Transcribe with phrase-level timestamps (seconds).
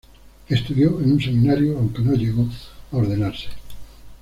[0.49, 2.47] Estudió en un seminario, aunque no llegó
[2.91, 3.49] a ordenarse.